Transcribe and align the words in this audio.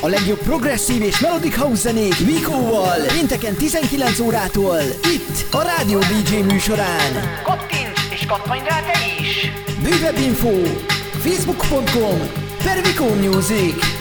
A 0.00 0.08
legjobb 0.08 0.38
progresszív 0.38 1.02
és 1.02 1.20
melodic 1.20 1.56
house 1.56 1.80
zenék 1.80 2.16
Vikóval, 2.16 3.00
pénteken 3.06 3.54
19 3.54 4.18
órától, 4.18 4.78
itt, 5.14 5.54
a 5.54 5.62
Rádió 5.62 5.98
DJ 5.98 6.36
műsorán. 6.36 7.40
Kattints 7.42 8.00
és 8.10 8.26
kattanj 8.26 8.60
rá 8.68 8.80
te 8.80 8.98
is! 9.20 9.50
Bővebb 9.82 10.18
info, 10.18 10.62
facebook.com, 11.22 12.18
per 12.64 12.82
Vikó 12.82 13.14
Music. 13.14 13.97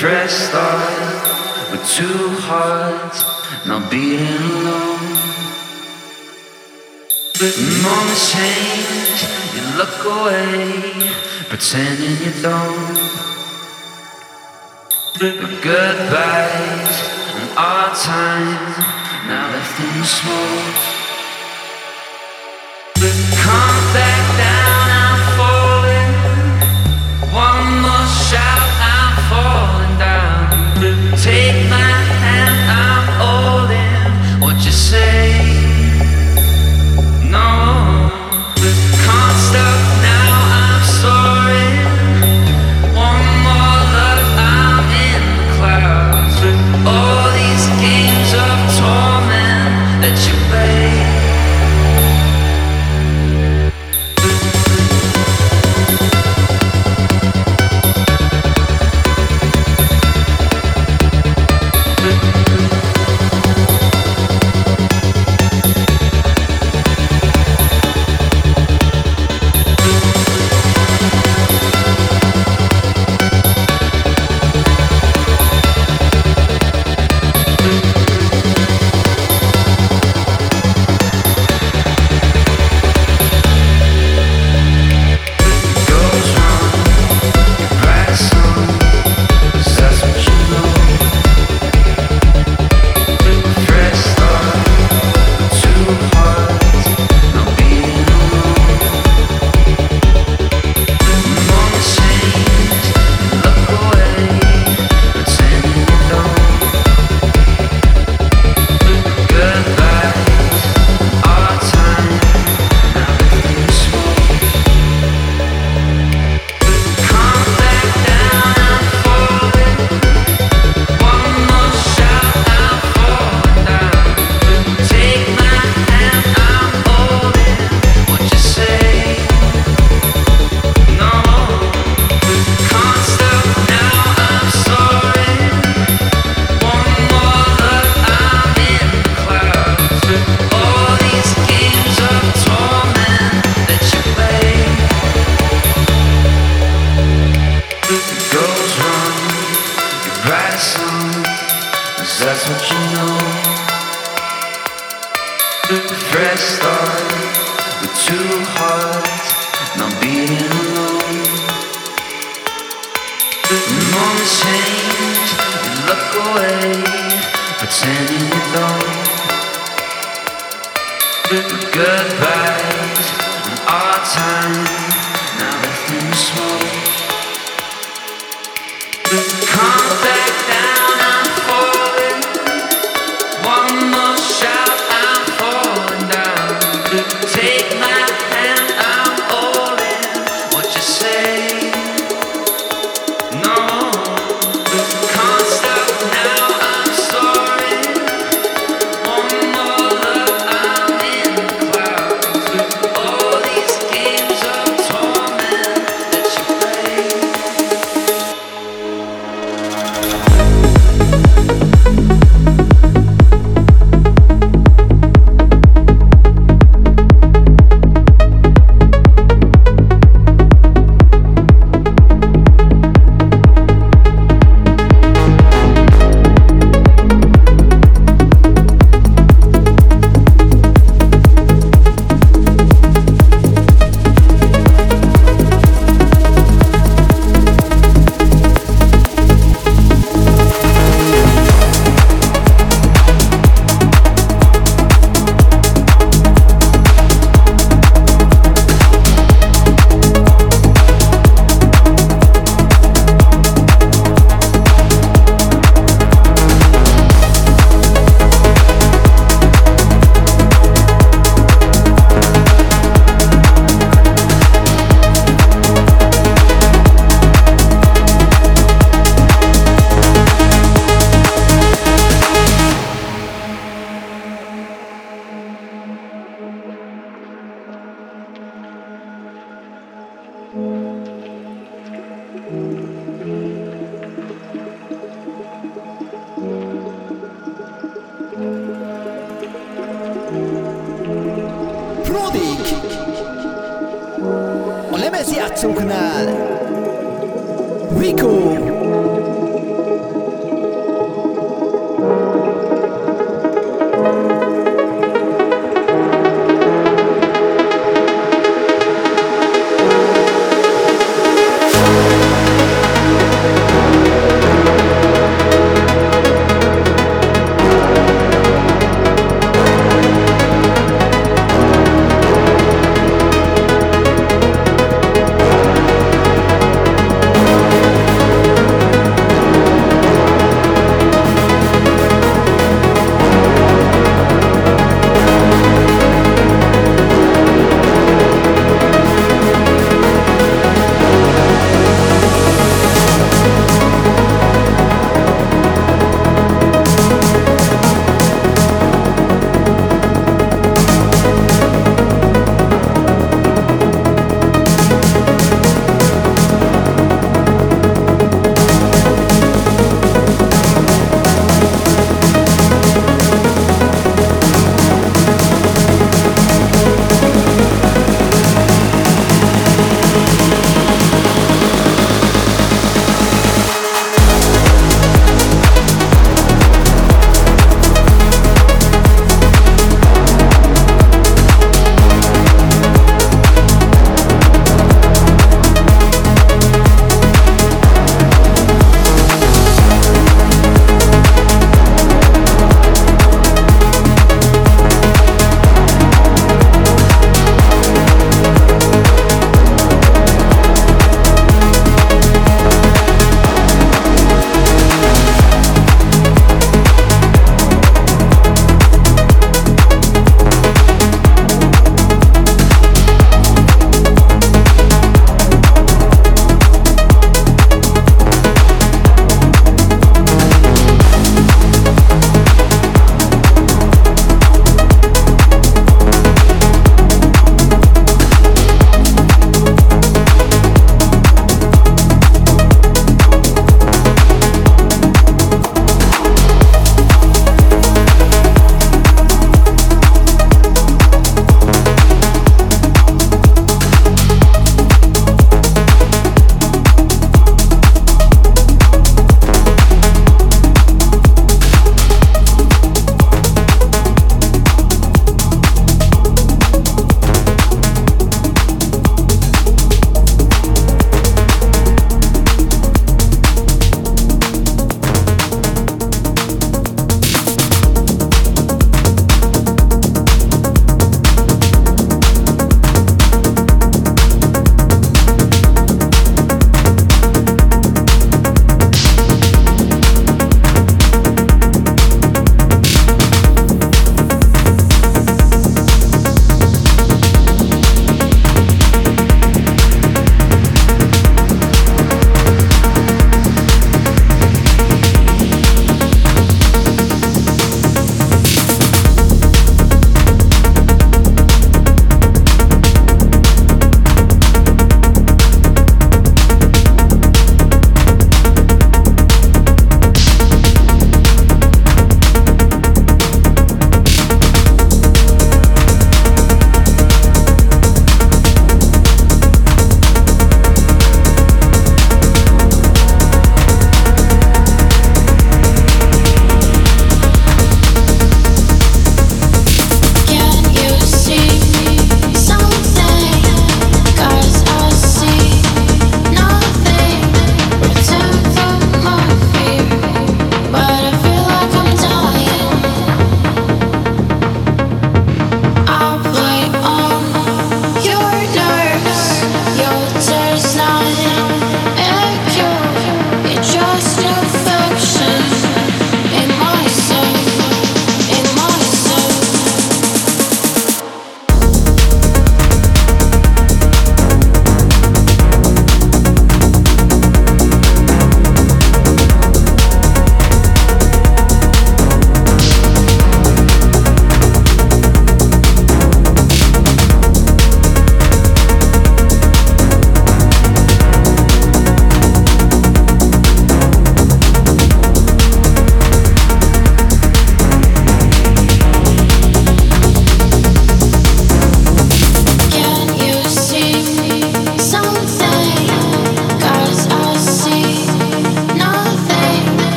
fresh 0.00 0.30
start 0.30 1.72
with 1.72 1.82
two 1.90 2.28
hearts 2.46 3.18
not 3.66 3.90
beating 3.90 4.20
alone. 4.22 5.18
And 7.42 7.86
on 7.92 8.04
the 8.06 8.18
change, 8.30 9.18
you 9.54 9.62
look 9.74 9.98
away, 10.06 11.10
pretending 11.50 12.14
you 12.22 12.32
don't. 12.40 12.94
The 15.18 15.30
goodbyes 15.66 16.94
and 17.34 17.50
our 17.58 17.92
time 17.92 18.70
now 19.26 19.50
left 19.50 19.80
in 19.80 19.98
the 19.98 20.06
smoke. 20.06 20.78
Come 23.42 23.94
back. 23.94 24.27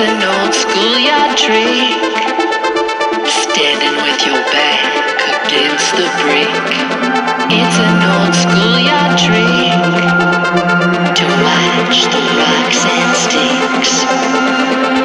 An 0.00 0.22
old 0.22 0.54
schoolyard 0.54 1.36
trick. 1.36 1.92
Standing 3.28 3.96
with 4.00 4.20
your 4.24 4.40
back 4.48 4.80
against 5.44 5.92
the 5.92 6.08
brick. 6.20 6.48
It's 7.52 7.78
an 7.88 8.00
old 8.14 8.34
schoolyard 8.34 9.18
trick 9.18 9.80
to 11.18 11.24
watch 11.44 11.98
the 12.14 12.22
rocks 12.40 12.80
and 12.96 13.12
sticks. 13.24 14.99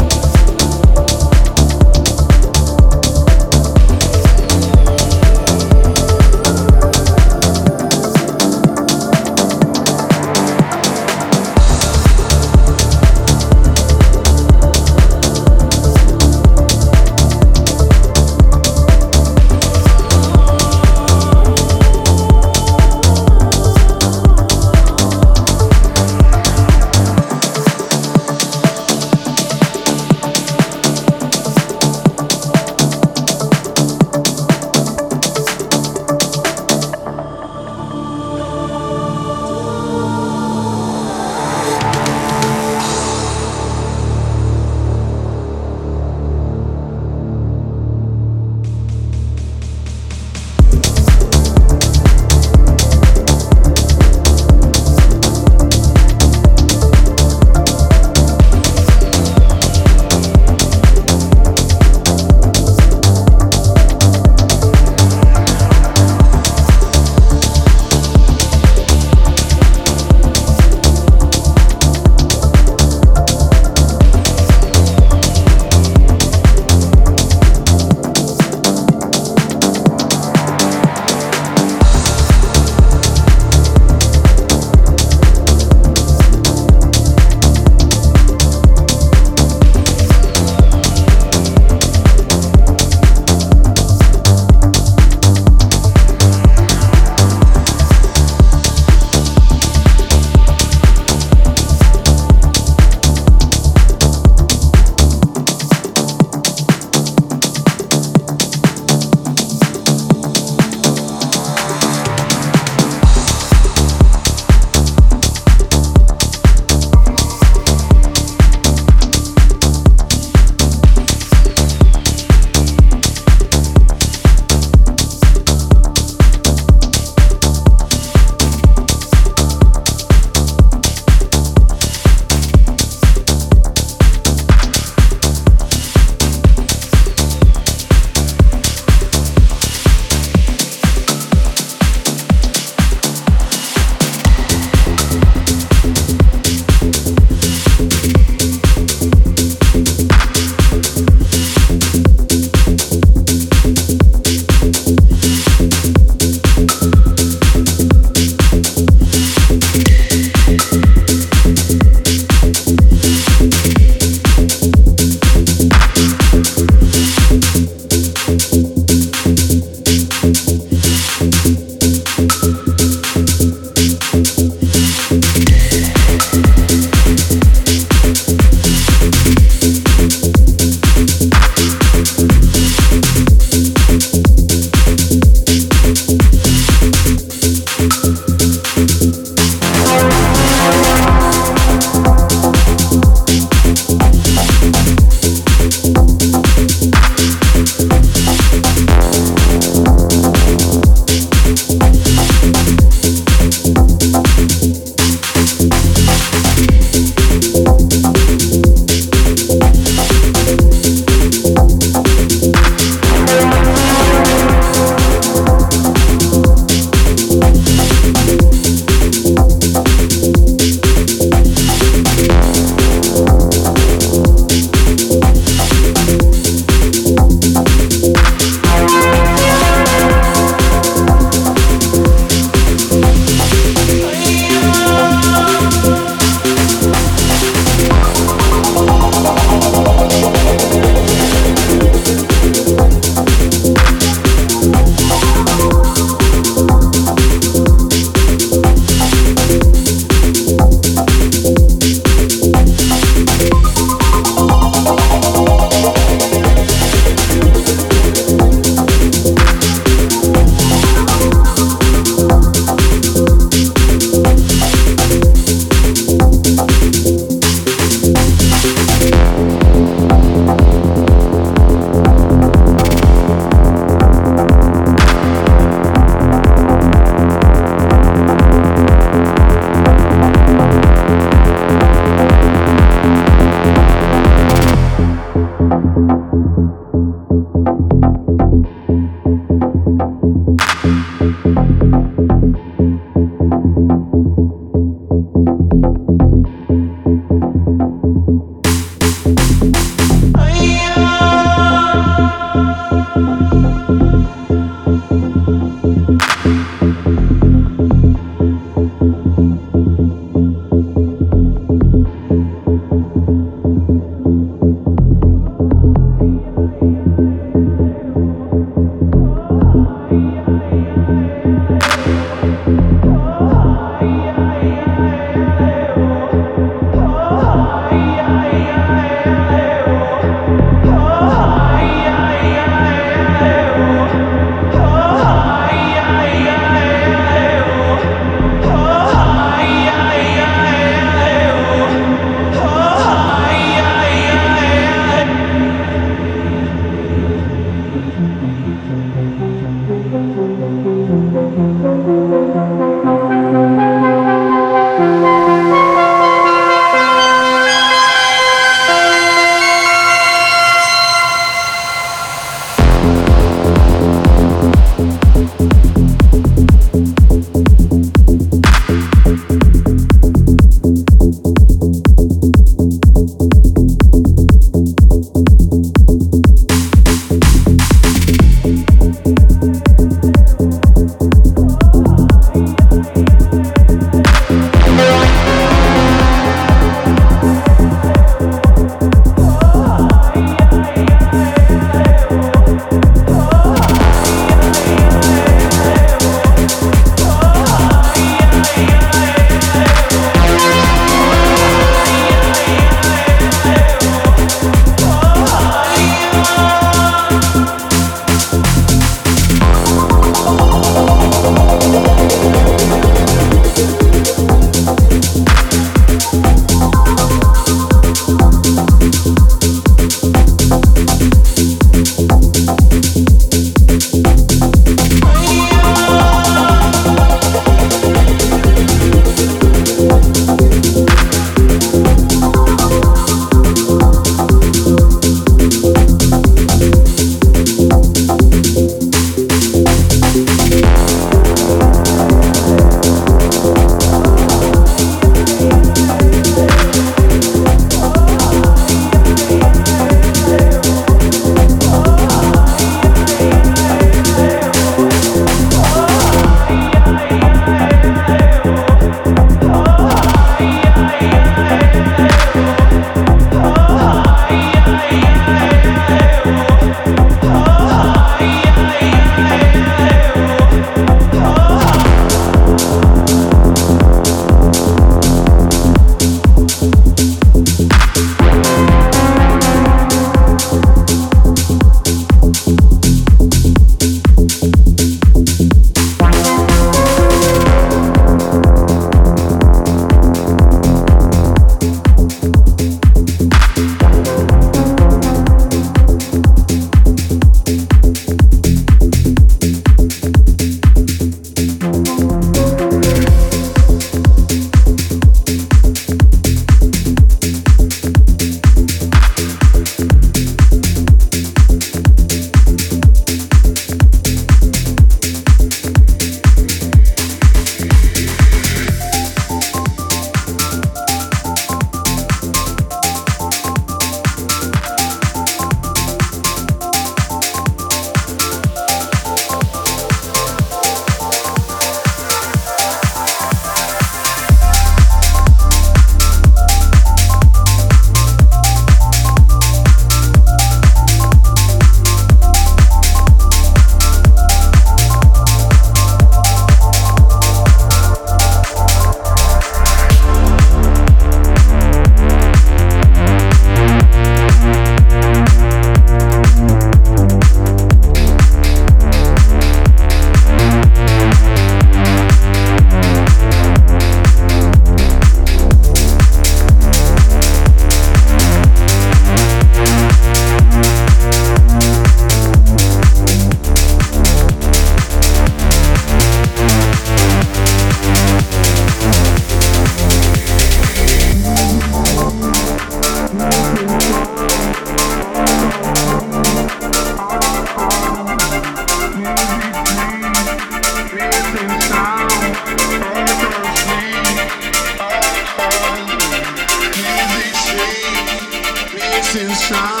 try. 599.71 600.00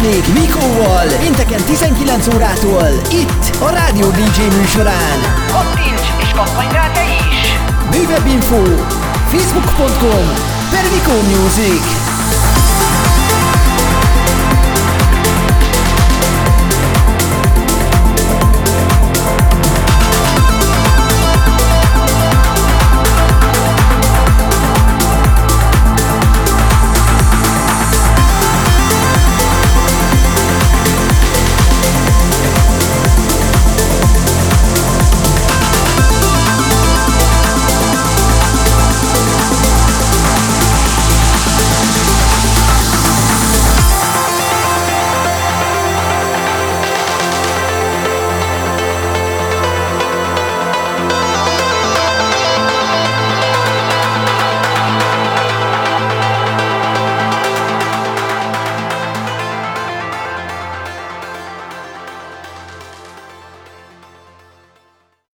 Zenék 0.00 0.26
Vikóval, 0.26 1.06
pénteken 1.18 1.62
19 1.64 2.34
órától, 2.34 2.88
itt 3.10 3.56
a 3.60 3.68
Rádió 3.70 4.10
DJ 4.10 4.56
műsorán. 4.58 5.18
Kattints 5.52 6.08
és 6.22 6.30
kattanj 6.30 6.72
rá 6.72 6.90
te 6.90 7.02
is! 7.02 7.58
Bővebb 7.90 8.26
info 8.26 8.62
facebook.com 9.30 10.24
per 10.70 10.84
Vico 10.90 11.16
Music 11.22 12.13